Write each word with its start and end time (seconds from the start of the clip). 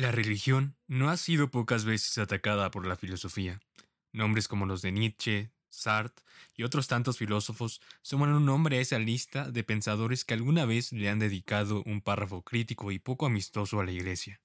La 0.00 0.12
religión 0.12 0.78
no 0.86 1.10
ha 1.10 1.18
sido 1.18 1.50
pocas 1.50 1.84
veces 1.84 2.16
atacada 2.16 2.70
por 2.70 2.86
la 2.86 2.96
filosofía. 2.96 3.60
Nombres 4.14 4.48
como 4.48 4.64
los 4.64 4.80
de 4.80 4.92
Nietzsche, 4.92 5.52
Sartre 5.68 6.24
y 6.56 6.62
otros 6.62 6.88
tantos 6.88 7.18
filósofos 7.18 7.82
suman 8.00 8.32
un 8.32 8.46
nombre 8.46 8.78
a 8.78 8.80
esa 8.80 8.98
lista 8.98 9.50
de 9.50 9.62
pensadores 9.62 10.24
que 10.24 10.32
alguna 10.32 10.64
vez 10.64 10.90
le 10.92 11.10
han 11.10 11.18
dedicado 11.18 11.82
un 11.84 12.00
párrafo 12.00 12.40
crítico 12.40 12.92
y 12.92 12.98
poco 12.98 13.26
amistoso 13.26 13.78
a 13.78 13.84
la 13.84 13.92
Iglesia. 13.92 14.40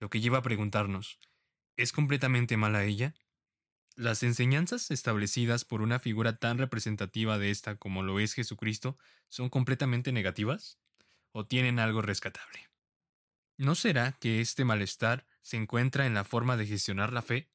Lo 0.00 0.10
que 0.10 0.20
lleva 0.20 0.38
a 0.38 0.42
preguntarnos, 0.42 1.20
¿es 1.76 1.92
completamente 1.92 2.56
mala 2.56 2.82
ella? 2.82 3.14
¿Las 3.94 4.24
enseñanzas 4.24 4.90
establecidas 4.90 5.64
por 5.64 5.80
una 5.80 6.00
figura 6.00 6.38
tan 6.38 6.58
representativa 6.58 7.38
de 7.38 7.52
esta 7.52 7.76
como 7.76 8.02
lo 8.02 8.18
es 8.18 8.34
Jesucristo 8.34 8.98
son 9.28 9.48
completamente 9.48 10.10
negativas? 10.10 10.80
¿O 11.30 11.46
tienen 11.46 11.78
algo 11.78 12.02
rescatable? 12.02 12.67
¿No 13.58 13.74
será 13.74 14.12
que 14.12 14.40
este 14.40 14.64
malestar 14.64 15.26
se 15.42 15.56
encuentra 15.56 16.06
en 16.06 16.14
la 16.14 16.22
forma 16.22 16.56
de 16.56 16.66
gestionar 16.66 17.12
la 17.12 17.22
fe? 17.22 17.50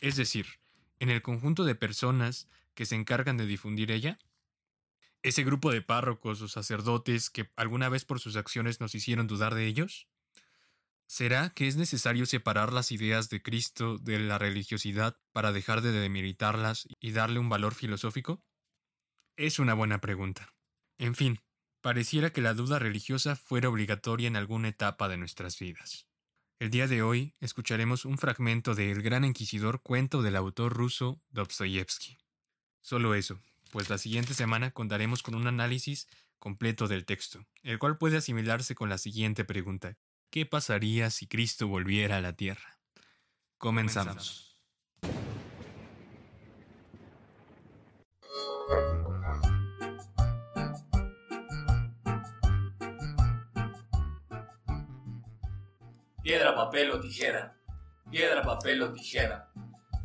Es 0.00 0.16
decir, 0.16 0.46
en 0.98 1.08
el 1.08 1.22
conjunto 1.22 1.64
de 1.64 1.76
personas 1.76 2.48
que 2.74 2.84
se 2.84 2.96
encargan 2.96 3.36
de 3.36 3.46
difundir 3.46 3.92
ella? 3.92 4.18
¿Ese 5.22 5.44
grupo 5.44 5.70
de 5.70 5.82
párrocos 5.82 6.42
o 6.42 6.48
sacerdotes 6.48 7.30
que 7.30 7.48
alguna 7.54 7.88
vez 7.88 8.04
por 8.04 8.18
sus 8.18 8.34
acciones 8.34 8.80
nos 8.80 8.94
hicieron 8.94 9.28
dudar 9.28 9.54
de 9.54 9.66
ellos? 9.66 10.08
¿Será 11.06 11.50
que 11.50 11.68
es 11.68 11.76
necesario 11.76 12.26
separar 12.26 12.72
las 12.72 12.90
ideas 12.90 13.30
de 13.30 13.42
Cristo 13.42 13.98
de 13.98 14.18
la 14.18 14.38
religiosidad 14.38 15.16
para 15.32 15.52
dejar 15.52 15.80
de 15.80 15.92
demeritarlas 15.92 16.88
y 17.00 17.12
darle 17.12 17.38
un 17.38 17.48
valor 17.48 17.74
filosófico? 17.74 18.42
Es 19.36 19.58
una 19.58 19.74
buena 19.74 20.00
pregunta. 20.00 20.54
En 20.98 21.14
fin, 21.14 21.40
Pareciera 21.80 22.30
que 22.30 22.42
la 22.42 22.52
duda 22.52 22.78
religiosa 22.78 23.36
fuera 23.36 23.70
obligatoria 23.70 24.28
en 24.28 24.36
alguna 24.36 24.68
etapa 24.68 25.08
de 25.08 25.16
nuestras 25.16 25.58
vidas. 25.58 26.06
El 26.58 26.70
día 26.70 26.86
de 26.86 27.02
hoy 27.02 27.34
escucharemos 27.40 28.04
un 28.04 28.18
fragmento 28.18 28.74
de 28.74 28.90
El 28.90 29.00
Gran 29.00 29.24
Inquisidor 29.24 29.80
cuento 29.80 30.20
del 30.20 30.36
autor 30.36 30.74
ruso 30.74 31.22
Dostoyevsky. 31.30 32.18
Solo 32.82 33.14
eso, 33.14 33.40
pues 33.70 33.88
la 33.88 33.96
siguiente 33.96 34.34
semana 34.34 34.72
contaremos 34.72 35.22
con 35.22 35.34
un 35.34 35.46
análisis 35.46 36.06
completo 36.38 36.86
del 36.86 37.06
texto, 37.06 37.46
el 37.62 37.78
cual 37.78 37.96
puede 37.96 38.18
asimilarse 38.18 38.74
con 38.74 38.90
la 38.90 38.98
siguiente 38.98 39.46
pregunta. 39.46 39.96
¿Qué 40.28 40.44
pasaría 40.44 41.08
si 41.08 41.26
Cristo 41.26 41.66
volviera 41.66 42.18
a 42.18 42.20
la 42.20 42.34
tierra? 42.34 42.78
Comenzamos. 43.56 44.49
Piedra, 56.30 56.54
papel 56.54 56.92
o 56.92 57.00
tijera. 57.00 57.56
Piedra, 58.08 58.40
papel 58.44 58.80
o 58.82 58.92
tijera. 58.92 59.50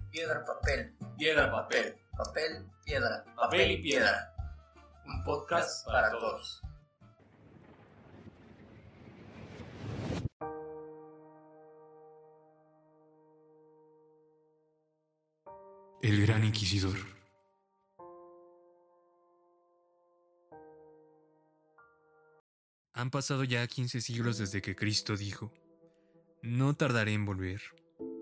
Piedra, 0.09 0.43
papel. 0.43 0.97
Piedra, 1.15 1.51
papel. 1.51 1.95
Papel, 2.17 2.65
piedra. 2.83 3.23
Papel 3.35 3.71
y 3.73 3.77
piedra. 3.83 4.33
Un 5.05 5.23
podcast 5.23 5.85
para 5.85 6.09
todos. 6.09 6.63
El 16.01 16.25
Gran 16.25 16.43
Inquisidor. 16.43 16.97
Han 22.93 23.11
pasado 23.11 23.43
ya 23.43 23.67
15 23.67 24.01
siglos 24.01 24.39
desde 24.39 24.63
que 24.63 24.75
Cristo 24.75 25.15
dijo, 25.15 25.51
no 26.45 26.75
tardaré 26.75 27.13
en 27.13 27.25
volver. 27.25 27.61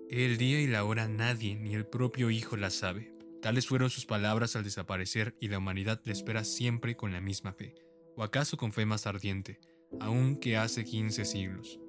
El 0.10 0.38
día 0.38 0.62
y 0.62 0.68
la 0.68 0.86
hora 0.86 1.08
nadie, 1.08 1.56
ni 1.56 1.76
el 1.76 1.86
propio 1.86 2.30
Hijo, 2.30 2.56
la 2.56 2.70
sabe. 2.70 3.14
Tales 3.42 3.68
fueron 3.68 3.90
sus 3.90 4.06
palabras 4.06 4.56
al 4.56 4.64
desaparecer 4.64 5.36
y 5.42 5.50
la 5.50 5.58
humanidad 5.58 6.02
le 6.06 6.14
espera 6.14 6.46
siempre 6.46 6.96
con 6.96 7.12
la 7.12 7.20
misma 7.20 7.52
fe, 7.52 7.76
o 8.16 8.24
acaso 8.24 8.56
con 8.56 8.72
fe 8.72 8.86
más 8.86 9.08
ardiente, 9.08 9.60
aun 10.00 10.38
que 10.38 10.56
hace 10.56 10.86
quince 10.86 11.26
siglos. 11.26 11.80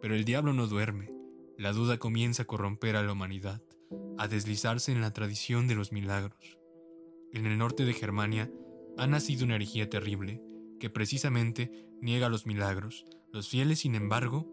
Pero 0.00 0.14
el 0.14 0.24
diablo 0.24 0.52
no 0.52 0.68
duerme. 0.68 1.10
La 1.58 1.72
duda 1.72 1.98
comienza 1.98 2.44
a 2.44 2.46
corromper 2.46 2.94
a 2.94 3.02
la 3.02 3.12
humanidad, 3.12 3.60
a 4.16 4.28
deslizarse 4.28 4.92
en 4.92 5.00
la 5.00 5.12
tradición 5.12 5.66
de 5.66 5.74
los 5.74 5.90
milagros. 5.90 6.58
En 7.32 7.46
el 7.46 7.58
norte 7.58 7.84
de 7.84 7.94
Germania 7.94 8.50
ha 8.96 9.06
nacido 9.08 9.44
una 9.44 9.56
herejía 9.56 9.90
terrible 9.90 10.40
que 10.78 10.90
precisamente 10.90 11.88
niega 12.00 12.28
los 12.28 12.46
milagros. 12.46 13.06
Los 13.32 13.48
fieles, 13.48 13.80
sin 13.80 13.94
embargo, 13.94 14.48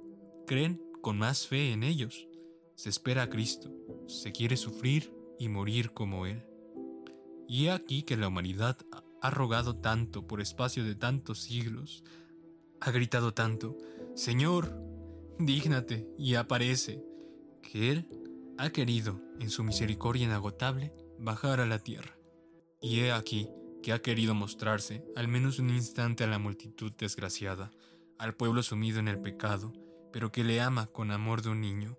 creen 0.48 0.82
con 1.08 1.20
más 1.20 1.48
fe 1.48 1.72
en 1.72 1.84
ellos. 1.84 2.28
Se 2.76 2.90
espera 2.90 3.24
a 3.24 3.30
Cristo, 3.30 3.72
se 4.08 4.34
quiere 4.34 4.58
sufrir 4.58 5.14
y 5.40 5.48
morir 5.48 5.92
como 5.94 6.26
Él. 6.26 6.44
Y 7.48 7.68
he 7.68 7.72
aquí 7.72 8.04
que 8.04 8.18
la 8.18 8.28
humanidad 8.28 8.78
ha 9.22 9.30
rogado 9.30 9.78
tanto 9.78 10.28
por 10.28 10.42
espacio 10.42 10.84
de 10.84 10.96
tantos 10.96 11.40
siglos, 11.40 12.04
ha 12.82 12.92
gritado 12.92 13.34
tanto, 13.34 13.78
Señor, 14.16 14.78
dígnate 15.40 16.10
y 16.18 16.36
aparece, 16.36 17.02
que 17.62 17.90
Él 17.90 18.10
ha 18.58 18.72
querido, 18.72 19.22
en 19.40 19.50
su 19.50 19.64
misericordia 19.64 20.26
inagotable, 20.26 20.92
bajar 21.18 21.62
a 21.62 21.66
la 21.66 21.80
tierra. 21.80 22.18
Y 22.82 23.00
he 23.00 23.14
aquí 23.14 23.48
que 23.82 23.94
ha 23.94 24.02
querido 24.02 24.36
mostrarse, 24.36 25.06
al 25.16 25.30
menos 25.30 25.58
un 25.60 25.70
instante, 25.70 26.26
a 26.26 26.28
la 26.28 26.38
multitud 26.38 26.92
desgraciada, 26.98 27.72
al 28.20 28.36
pueblo 28.36 28.62
sumido 28.62 29.00
en 29.00 29.08
el 29.08 29.22
pecado, 29.22 29.72
pero 30.12 30.32
que 30.32 30.44
le 30.44 30.62
ama 30.62 30.88
con 30.88 31.12
amor 31.12 31.42
de 31.42 31.50
un 31.50 31.62
niño. 31.62 31.98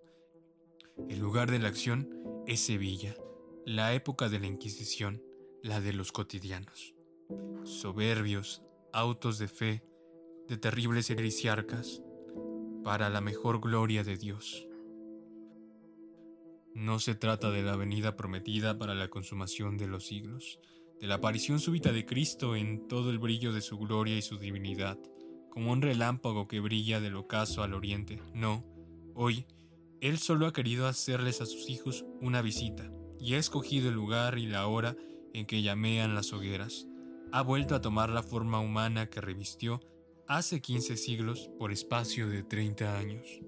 El 1.09 1.19
lugar 1.21 1.51
de 1.51 1.59
la 1.59 1.69
acción 1.69 2.09
es 2.47 2.61
Sevilla, 2.61 3.15
la 3.65 3.95
época 3.95 4.29
de 4.29 4.41
la 4.41 4.47
Inquisición, 4.47 5.23
la 5.63 5.81
de 5.81 5.93
los 5.93 6.13
cotidianos. 6.13 6.95
Soberbios, 7.65 8.63
autos 8.93 9.39
de 9.39 9.49
fe, 9.49 9.85
de 10.49 10.57
terribles 10.57 11.11
heresiarcas, 11.11 12.03
para 12.83 13.11
la 13.11 13.21
mejor 13.21 13.61
gloria 13.61 14.03
de 14.03 14.17
Dios. 14.17 14.67
No 16.75 16.99
se 17.01 17.15
trata 17.15 17.51
de 17.51 17.63
la 17.63 17.77
venida 17.77 18.17
prometida 18.17 18.79
para 18.79 18.95
la 18.95 19.09
consumación 19.09 19.77
de 19.77 19.89
los 19.89 20.07
siglos, 20.07 20.59
de 21.01 21.07
la 21.07 21.17
aparición 21.17 21.61
súbita 21.61 21.93
de 21.93 22.07
Cristo 22.07 22.57
en 22.57 22.89
todo 22.89 23.11
el 23.11 23.19
brillo 23.19 23.53
de 23.53 23.61
su 23.61 23.79
gloria 23.79 24.17
y 24.17 24.23
su 24.23 24.39
divinidad, 24.39 24.99
como 25.51 25.73
un 25.73 25.83
relámpago 25.83 26.49
que 26.49 26.61
brilla 26.61 27.01
del 27.01 27.17
ocaso 27.17 27.63
al 27.63 27.75
oriente. 27.75 28.21
No, 28.35 28.65
hoy, 29.15 29.47
Él 30.01 30.19
solo 30.19 30.47
ha 30.47 30.53
querido 30.53 30.87
hacerles 30.87 31.41
a 31.41 31.47
sus 31.47 31.69
hijos 31.69 32.05
una 32.21 32.43
visita, 32.43 32.91
y 33.21 33.35
ha 33.35 33.39
escogido 33.39 33.89
el 33.89 33.95
lugar 33.95 34.39
y 34.39 34.47
la 34.47 34.67
hora 34.67 34.97
en 35.35 35.47
que 35.47 35.63
llamean 35.63 36.15
las 36.15 36.33
hogueras. 36.33 36.87
Ha 37.33 37.43
vuelto 37.43 37.75
a 37.75 37.81
tomar 37.81 38.11
la 38.11 38.23
forma 38.23 38.61
humana 38.61 39.11
que 39.11 39.21
revistió 39.21 39.81
hace 40.27 40.61
15 40.61 40.97
siglos 40.97 41.51
por 41.59 41.73
espacio 41.73 42.29
de 42.29 42.43
30 42.43 42.99
años. 42.99 43.41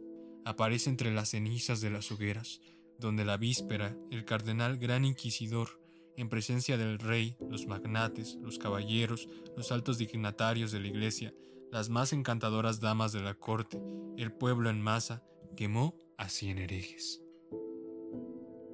Aparece 0.44 0.90
entre 0.90 1.12
las 1.12 1.30
cenizas 1.30 1.80
de 1.80 1.90
las 1.90 2.10
hogueras, 2.10 2.60
donde 2.98 3.24
la 3.24 3.36
víspera 3.36 3.96
el 4.10 4.24
cardenal 4.24 4.78
gran 4.78 5.04
inquisidor, 5.04 5.80
en 6.16 6.28
presencia 6.28 6.76
del 6.76 6.98
rey, 6.98 7.36
los 7.48 7.66
magnates, 7.66 8.36
los 8.42 8.58
caballeros, 8.58 9.28
los 9.56 9.72
altos 9.72 9.96
dignatarios 9.96 10.72
de 10.72 10.80
la 10.80 10.88
iglesia, 10.88 11.34
las 11.70 11.88
más 11.88 12.12
encantadoras 12.12 12.80
damas 12.80 13.12
de 13.12 13.20
la 13.20 13.34
corte, 13.34 13.80
el 14.16 14.32
pueblo 14.32 14.70
en 14.70 14.80
masa, 14.80 15.22
quemó 15.56 15.96
a 16.16 16.28
cien 16.28 16.58
herejes. 16.58 17.22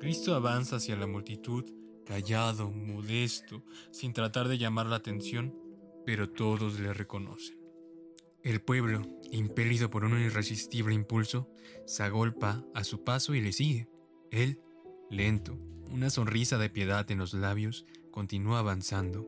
Cristo 0.00 0.34
avanza 0.34 0.76
hacia 0.76 0.96
la 0.96 1.06
multitud, 1.06 1.64
callado, 2.04 2.70
modesto, 2.70 3.64
sin 3.90 4.12
tratar 4.12 4.48
de 4.48 4.58
llamar 4.58 4.86
la 4.86 4.96
atención, 4.96 5.54
pero 6.04 6.30
todos 6.30 6.78
le 6.78 6.92
reconocen. 6.94 7.58
El 8.42 8.60
pueblo, 8.60 9.02
impelido 9.32 9.90
por 9.90 10.04
un 10.04 10.20
irresistible 10.20 10.94
impulso, 10.94 11.50
se 11.84 12.04
agolpa 12.04 12.64
a 12.74 12.84
su 12.84 13.02
paso 13.02 13.34
y 13.34 13.40
le 13.40 13.52
sigue. 13.52 13.88
Él, 14.30 14.60
lento, 15.10 15.58
una 15.90 16.10
sonrisa 16.10 16.58
de 16.58 16.70
piedad 16.70 17.10
en 17.10 17.18
los 17.18 17.34
labios, 17.34 17.86
continúa 18.12 18.60
avanzando. 18.60 19.26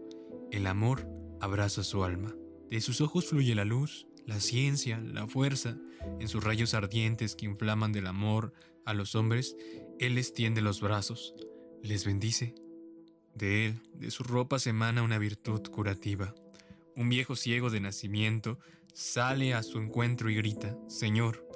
El 0.53 0.67
amor 0.67 1.09
abraza 1.41 1.83
su 1.83 2.05
alma. 2.05 2.35
De 2.71 2.81
sus 2.81 3.01
ojos 3.01 3.27
fluye 3.27 3.55
la 3.55 3.65
luz, 3.65 4.07
la 4.27 4.41
ciencia, 4.41 5.01
la 5.01 5.27
fuerza. 5.27 5.79
En 6.21 6.29
sus 6.29 6.45
rayos 6.45 6.75
ardientes 6.75 7.35
que 7.35 7.47
inflaman 7.47 7.93
del 7.93 8.07
amor 8.07 8.53
a 8.85 8.95
los 8.95 9.15
hombres, 9.15 9.57
Él 9.99 10.15
les 10.15 10.33
tiende 10.33 10.61
los 10.61 10.81
brazos, 10.81 11.35
les 11.83 12.05
bendice. 12.05 12.55
De 13.35 13.67
Él, 13.67 13.83
de 13.95 14.11
su 14.11 14.23
ropa 14.23 14.59
se 14.59 14.71
emana 14.71 15.03
una 15.03 15.19
virtud 15.19 15.63
curativa. 15.71 16.35
Un 16.95 17.09
viejo 17.09 17.37
ciego 17.37 17.71
de 17.71 17.81
nacimiento 17.81 18.59
sale 18.93 19.55
a 19.55 19.63
su 19.63 19.79
encuentro 19.79 20.29
y 20.29 20.35
grita, 20.35 20.77
Señor, 20.89 21.49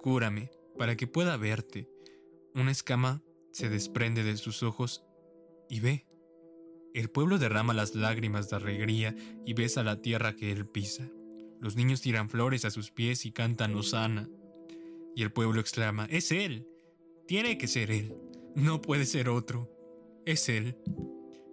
cúrame, 0.00 0.50
para 0.78 0.96
que 0.96 1.06
pueda 1.06 1.36
verte. 1.36 1.88
Una 2.54 2.70
escama 2.70 3.22
se 3.52 3.68
desprende 3.68 4.24
de 4.24 4.36
sus 4.36 4.62
ojos 4.62 5.04
y 5.68 5.80
ve. 5.80 6.06
El 6.96 7.10
pueblo 7.10 7.36
derrama 7.36 7.74
las 7.74 7.94
lágrimas 7.94 8.48
de 8.48 8.56
alegría 8.56 9.14
y 9.44 9.52
besa 9.52 9.82
la 9.82 10.00
tierra 10.00 10.34
que 10.34 10.50
él 10.50 10.64
pisa. 10.64 11.06
Los 11.60 11.76
niños 11.76 12.00
tiran 12.00 12.30
flores 12.30 12.64
a 12.64 12.70
sus 12.70 12.90
pies 12.90 13.26
y 13.26 13.32
cantan 13.32 13.76
Osana. 13.76 14.30
Y 15.14 15.22
el 15.22 15.30
pueblo 15.30 15.60
exclama, 15.60 16.06
es 16.08 16.32
Él. 16.32 16.66
Tiene 17.28 17.58
que 17.58 17.68
ser 17.68 17.90
Él. 17.90 18.16
No 18.54 18.80
puede 18.80 19.04
ser 19.04 19.28
otro. 19.28 19.70
Es 20.24 20.48
Él. 20.48 20.78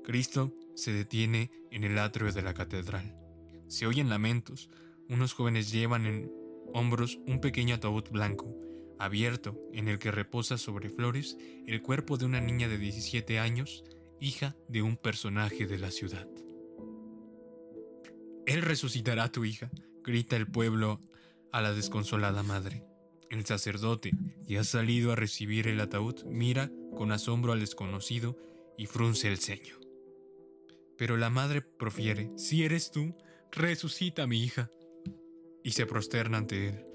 Cristo 0.05 0.55
se 0.75 0.93
detiene 0.93 1.51
en 1.71 1.83
el 1.83 1.99
atrio 1.99 2.31
de 2.31 2.41
la 2.41 2.53
catedral. 2.53 3.13
Se 3.67 3.85
oyen 3.85 4.07
lamentos. 4.07 4.69
Unos 5.09 5.33
jóvenes 5.33 5.73
llevan 5.73 6.05
en 6.05 6.31
hombros 6.73 7.19
un 7.27 7.41
pequeño 7.41 7.75
ataúd 7.75 8.07
blanco, 8.09 8.55
abierto, 8.97 9.59
en 9.73 9.89
el 9.89 9.99
que 9.99 10.09
reposa 10.09 10.57
sobre 10.57 10.89
flores 10.89 11.35
el 11.67 11.81
cuerpo 11.81 12.15
de 12.15 12.23
una 12.23 12.39
niña 12.39 12.69
de 12.69 12.77
17 12.77 13.39
años, 13.39 13.83
hija 14.23 14.55
de 14.69 14.81
un 14.81 14.95
personaje 14.95 15.67
de 15.67 15.77
la 15.77 15.91
ciudad. 15.91 16.27
Él 18.45 18.61
resucitará 18.61 19.25
a 19.25 19.31
tu 19.31 19.43
hija, 19.43 19.69
grita 20.01 20.37
el 20.37 20.47
pueblo 20.47 21.01
a 21.51 21.61
la 21.61 21.73
desconsolada 21.73 22.41
madre. 22.41 22.85
El 23.29 23.45
sacerdote, 23.45 24.11
que 24.47 24.57
ha 24.57 24.63
salido 24.63 25.11
a 25.11 25.17
recibir 25.17 25.67
el 25.67 25.79
ataúd, 25.81 26.23
mira 26.25 26.71
con 26.95 27.11
asombro 27.11 27.51
al 27.51 27.59
desconocido 27.59 28.37
y 28.77 28.85
frunce 28.85 29.27
el 29.27 29.39
ceño. 29.39 29.77
Pero 30.97 31.17
la 31.17 31.29
madre 31.29 31.61
profiere, 31.61 32.29
si 32.37 32.63
eres 32.63 32.91
tú, 32.91 33.17
resucita 33.51 34.23
a 34.23 34.27
mi 34.27 34.41
hija. 34.41 34.69
Y 35.63 35.71
se 35.71 35.85
prosterna 35.85 36.37
ante 36.37 36.69
él. 36.69 36.92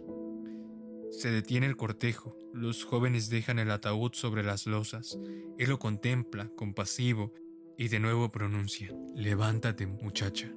Se 1.11 1.31
detiene 1.31 1.67
el 1.67 1.77
cortejo, 1.77 2.37
los 2.53 2.85
jóvenes 2.85 3.31
dejan 3.31 3.59
el 3.59 3.71
ataúd 3.71 4.13
sobre 4.13 4.43
las 4.43 4.67
losas. 4.67 5.19
Él 5.59 5.69
lo 5.69 5.79
contempla, 5.79 6.51
compasivo, 6.55 7.33
y 7.77 7.89
de 7.89 8.01
nuevo 8.01 8.31
pronuncia, 8.31 8.91
levántate 9.15 9.87
muchacha. 9.87 10.53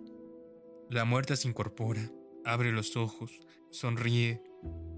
La 0.90 1.06
muerta 1.06 1.36
se 1.36 1.48
incorpora, 1.48 2.12
abre 2.44 2.72
los 2.72 2.98
ojos, 2.98 3.40
sonríe, 3.70 4.42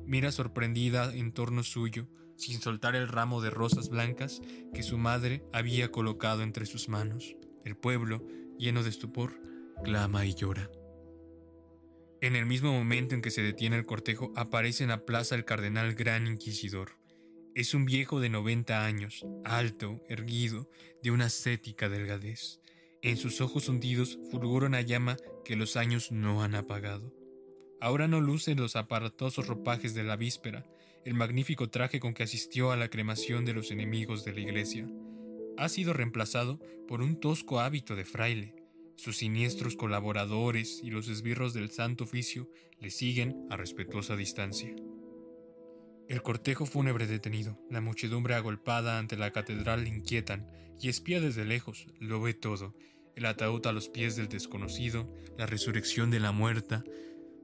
mira 0.05 0.31
sorprendida 0.31 1.13
en 1.13 1.33
torno 1.33 1.63
suyo, 1.63 2.07
sin 2.35 2.61
soltar 2.61 2.95
el 2.95 3.07
ramo 3.07 3.41
de 3.41 3.49
rosas 3.49 3.89
blancas 3.89 4.41
que 4.73 4.83
su 4.83 4.97
madre 4.97 5.43
había 5.53 5.91
colocado 5.91 6.41
entre 6.41 6.65
sus 6.65 6.89
manos. 6.89 7.35
El 7.63 7.75
pueblo, 7.75 8.25
lleno 8.57 8.83
de 8.83 8.89
estupor, 8.89 9.39
clama 9.83 10.25
y 10.25 10.33
llora. 10.33 10.69
En 12.23 12.37
el 12.37 12.45
mismo 12.45 12.71
momento 12.71 13.15
en 13.15 13.21
que 13.21 13.31
se 13.31 13.41
detiene 13.41 13.75
el 13.75 13.85
cortejo, 13.85 14.31
aparece 14.37 14.83
en 14.83 14.91
la 14.91 15.03
plaza 15.03 15.35
el 15.35 15.43
cardenal 15.43 15.93
Gran 15.93 16.25
Inquisidor. 16.25 16.97
Es 17.53 17.73
un 17.73 17.83
viejo 17.83 18.21
de 18.21 18.29
90 18.29 18.85
años, 18.85 19.25
alto, 19.43 20.01
erguido, 20.07 20.69
de 21.03 21.11
una 21.11 21.25
ascética 21.25 21.89
delgadez. 21.89 22.61
En 23.01 23.17
sus 23.17 23.41
ojos 23.41 23.67
hundidos 23.67 24.19
fulgura 24.31 24.67
una 24.67 24.79
llama 24.79 25.17
que 25.43 25.57
los 25.57 25.75
años 25.75 26.13
no 26.13 26.41
han 26.43 26.55
apagado. 26.55 27.13
Ahora 27.81 28.07
no 28.07 28.21
luce 28.21 28.55
los 28.55 28.77
aparatosos 28.77 29.47
ropajes 29.47 29.93
de 29.93 30.05
la 30.05 30.15
víspera, 30.15 30.65
el 31.03 31.15
magnífico 31.15 31.69
traje 31.69 31.99
con 31.99 32.13
que 32.13 32.23
asistió 32.23 32.71
a 32.71 32.77
la 32.77 32.87
cremación 32.87 33.43
de 33.43 33.53
los 33.53 33.69
enemigos 33.69 34.23
de 34.23 34.31
la 34.31 34.39
iglesia. 34.39 34.87
Ha 35.57 35.67
sido 35.67 35.91
reemplazado 35.91 36.61
por 36.87 37.01
un 37.01 37.19
tosco 37.19 37.59
hábito 37.59 37.97
de 37.97 38.05
fraile. 38.05 38.62
Sus 38.95 39.17
siniestros 39.17 39.75
colaboradores 39.75 40.81
y 40.83 40.91
los 40.91 41.07
esbirros 41.09 41.53
del 41.53 41.71
santo 41.71 42.03
oficio 42.03 42.49
le 42.79 42.89
siguen 42.89 43.47
a 43.49 43.57
respetuosa 43.57 44.15
distancia. 44.15 44.75
El 46.07 46.21
cortejo 46.21 46.65
fúnebre 46.65 47.07
detenido, 47.07 47.59
la 47.69 47.81
muchedumbre 47.81 48.35
agolpada 48.35 48.99
ante 48.99 49.17
la 49.17 49.31
catedral 49.31 49.87
inquietan 49.87 50.47
y 50.79 50.89
espía 50.89 51.21
desde 51.21 51.45
lejos, 51.45 51.87
lo 51.99 52.21
ve 52.21 52.33
todo, 52.33 52.75
el 53.15 53.25
ataúd 53.25 53.65
a 53.67 53.71
los 53.71 53.89
pies 53.89 54.15
del 54.15 54.27
desconocido, 54.27 55.11
la 55.37 55.45
resurrección 55.45 56.11
de 56.11 56.19
la 56.19 56.31
muerta, 56.31 56.83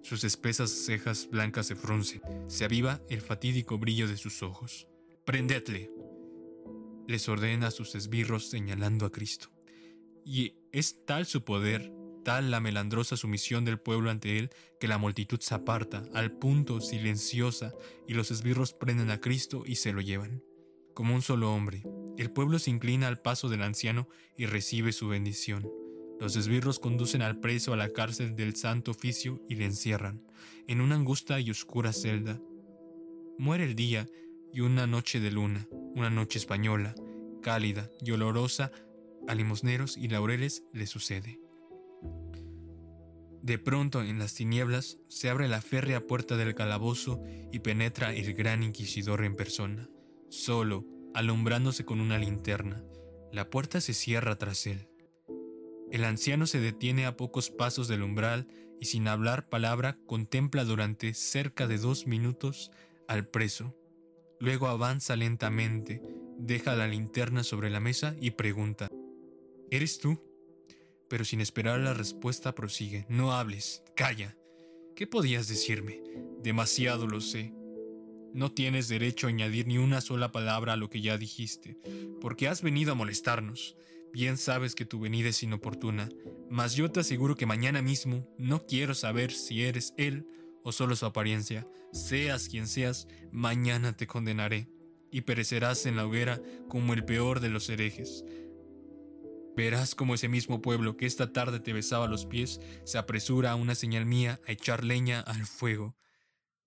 sus 0.01 0.23
espesas 0.23 0.71
cejas 0.71 1.29
blancas 1.29 1.67
se 1.67 1.75
fruncen, 1.75 2.21
se 2.47 2.65
aviva 2.65 3.01
el 3.09 3.21
fatídico 3.21 3.77
brillo 3.77 4.07
de 4.07 4.17
sus 4.17 4.43
ojos. 4.43 4.87
Prendedle, 5.25 5.91
les 7.07 7.27
ordena 7.27 7.67
a 7.67 7.71
sus 7.71 7.95
esbirros 7.95 8.49
señalando 8.49 9.05
a 9.05 9.11
Cristo. 9.11 9.49
Y 10.25 10.53
es 10.71 11.05
tal 11.05 11.25
su 11.25 11.43
poder, 11.43 11.91
tal 12.23 12.51
la 12.51 12.59
melandrosa 12.59 13.17
sumisión 13.17 13.65
del 13.65 13.79
pueblo 13.79 14.09
ante 14.09 14.37
él, 14.37 14.49
que 14.79 14.87
la 14.87 14.97
multitud 14.97 15.39
se 15.39 15.55
aparta, 15.55 16.03
al 16.13 16.31
punto 16.31 16.81
silenciosa, 16.81 17.73
y 18.07 18.13
los 18.13 18.31
esbirros 18.31 18.73
prenden 18.73 19.09
a 19.09 19.19
Cristo 19.19 19.63
y 19.65 19.75
se 19.75 19.93
lo 19.93 20.01
llevan. 20.01 20.43
Como 20.93 21.15
un 21.15 21.21
solo 21.21 21.53
hombre, 21.53 21.83
el 22.17 22.31
pueblo 22.31 22.59
se 22.59 22.71
inclina 22.71 23.07
al 23.07 23.21
paso 23.21 23.49
del 23.49 23.63
anciano 23.63 24.07
y 24.35 24.45
recibe 24.45 24.91
su 24.91 25.07
bendición. 25.07 25.69
Los 26.19 26.35
esbirros 26.35 26.79
conducen 26.79 27.21
al 27.21 27.39
preso 27.39 27.71
a 27.71 27.77
la 27.77 27.93
cárcel 27.93 28.35
del 28.35 28.55
santo 28.55 28.91
oficio 28.91 29.41
y 29.47 29.55
le 29.55 29.65
encierran, 29.65 30.21
en 30.67 30.81
una 30.81 30.95
angusta 30.95 31.39
y 31.39 31.49
oscura 31.49 31.93
celda. 31.93 32.41
Muere 33.37 33.63
el 33.63 33.75
día 33.75 34.05
y 34.51 34.59
una 34.59 34.85
noche 34.85 35.21
de 35.21 35.31
luna, 35.31 35.67
una 35.95 36.09
noche 36.09 36.37
española, 36.37 36.93
cálida 37.41 37.89
y 38.01 38.11
olorosa, 38.11 38.71
a 39.29 39.35
limosneros 39.35 39.95
y 39.95 40.07
laureles 40.07 40.63
le 40.73 40.87
sucede. 40.87 41.39
De 43.41 43.57
pronto, 43.57 44.01
en 44.01 44.19
las 44.19 44.33
tinieblas, 44.33 44.97
se 45.07 45.29
abre 45.29 45.47
la 45.47 45.61
férrea 45.61 46.05
puerta 46.05 46.35
del 46.35 46.55
calabozo 46.55 47.23
y 47.51 47.59
penetra 47.59 48.13
el 48.13 48.33
gran 48.33 48.63
inquisidor 48.63 49.23
en 49.23 49.35
persona, 49.35 49.87
solo, 50.29 50.85
alumbrándose 51.13 51.85
con 51.85 52.01
una 52.01 52.17
linterna. 52.17 52.83
La 53.31 53.49
puerta 53.49 53.81
se 53.81 53.93
cierra 53.93 54.35
tras 54.35 54.67
él. 54.67 54.89
El 55.91 56.03
anciano 56.03 56.47
se 56.47 56.59
detiene 56.59 57.05
a 57.05 57.15
pocos 57.15 57.49
pasos 57.49 57.87
del 57.87 58.03
umbral 58.03 58.47
y 58.79 58.85
sin 58.85 59.07
hablar 59.07 59.47
palabra 59.47 59.97
contempla 60.05 60.63
durante 60.63 61.13
cerca 61.13 61.67
de 61.67 61.77
dos 61.77 62.07
minutos 62.07 62.71
al 63.07 63.27
preso. 63.27 63.75
Luego 64.39 64.67
avanza 64.67 65.15
lentamente, 65.15 66.01
deja 66.37 66.75
la 66.75 66.87
linterna 66.87 67.43
sobre 67.43 67.69
la 67.69 67.79
mesa 67.79 68.15
y 68.19 68.31
pregunta, 68.31 68.89
¿Eres 69.71 69.99
tú? 69.99 70.19
Pero 71.09 71.25
sin 71.25 71.41
esperar 71.41 71.79
la 71.79 71.93
respuesta 71.93 72.55
prosigue, 72.55 73.05
no 73.07 73.33
hables, 73.33 73.83
calla. 73.95 74.35
¿Qué 74.95 75.05
podías 75.05 75.47
decirme? 75.47 76.01
Demasiado 76.41 77.05
lo 77.05 77.21
sé. 77.21 77.53
No 78.33 78.51
tienes 78.51 78.87
derecho 78.87 79.27
a 79.27 79.29
añadir 79.29 79.67
ni 79.67 79.77
una 79.77 80.01
sola 80.01 80.31
palabra 80.31 80.73
a 80.73 80.75
lo 80.75 80.89
que 80.89 81.01
ya 81.01 81.17
dijiste, 81.17 81.77
porque 82.19 82.47
has 82.47 82.61
venido 82.61 82.91
a 82.91 82.95
molestarnos. 82.95 83.75
Bien 84.11 84.37
sabes 84.37 84.73
que 84.73 84.85
tu 84.85 84.99
venida 84.99 85.29
es 85.29 85.43
inoportuna, 85.43 86.09
mas 86.49 86.75
yo 86.75 86.91
te 86.91 87.01
aseguro 87.01 87.35
que 87.35 87.45
mañana 87.45 87.83
mismo 87.83 88.27
no 88.39 88.65
quiero 88.65 88.95
saber 88.95 89.31
si 89.31 89.63
eres 89.63 89.93
él 89.97 90.27
o 90.63 90.71
solo 90.71 90.95
su 90.95 91.05
apariencia. 91.05 91.67
Seas 91.93 92.49
quien 92.49 92.67
seas, 92.67 93.07
mañana 93.31 93.95
te 93.95 94.07
condenaré 94.07 94.67
y 95.11 95.21
perecerás 95.21 95.85
en 95.85 95.95
la 95.95 96.05
hoguera 96.05 96.41
como 96.67 96.93
el 96.93 97.05
peor 97.05 97.39
de 97.39 97.49
los 97.49 97.69
herejes. 97.69 98.25
Verás 99.59 99.93
como 99.93 100.13
ese 100.15 100.29
mismo 100.29 100.61
pueblo 100.61 100.95
que 100.95 101.05
esta 101.05 101.33
tarde 101.33 101.59
te 101.59 101.73
besaba 101.73 102.07
los 102.07 102.25
pies 102.25 102.61
se 102.85 102.97
apresura 102.97 103.51
a 103.51 103.55
una 103.55 103.75
señal 103.75 104.05
mía 104.05 104.39
a 104.47 104.53
echar 104.53 104.85
leña 104.85 105.19
al 105.19 105.45
fuego. 105.45 105.97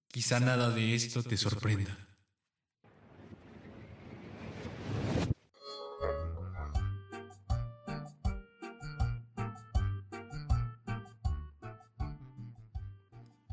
Quizá, 0.09 0.41
nada 0.41 0.69
de 0.69 0.95
esto 0.95 1.23
te 1.23 1.39
sorprenda. 1.39 1.97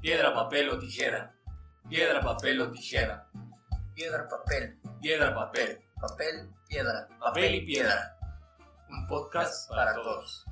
Piedra, 0.02 0.34
papel 0.34 0.68
o 0.68 0.80
tijera. 0.80 1.34
Piedra, 1.88 2.20
papel 2.20 2.60
o 2.60 2.72
tijera. 2.72 3.30
Piedra, 3.96 4.28
papel. 4.28 4.78
Piedra, 5.02 5.34
papel. 5.34 5.80
Papel, 5.96 6.50
piedra. 6.68 7.08
Papel 7.22 7.56
y 7.56 7.66
piedra. 7.66 8.19
Un 8.90 9.08
podcast 9.08 9.70
para 9.70 9.94
todos. 9.94 10.46